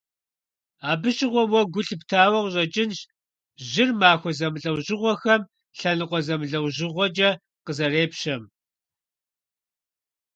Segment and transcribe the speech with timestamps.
[0.91, 2.99] Абы щыгъуэ уэ гу лъыптауэ къыщӀэкӀынщ
[3.69, 5.41] жьыр махуэ зэмылӀэужьыгъуэхэм
[5.79, 7.29] лъэныкъуэ зэмылӀэужьыгъуэкӀэ
[7.65, 8.41] къызэрепщэм.